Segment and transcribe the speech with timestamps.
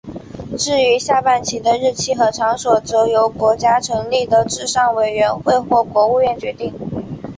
[0.57, 6.73] 至于下半旗的日期和场所则由国家成立的治丧委员会或国务院决定。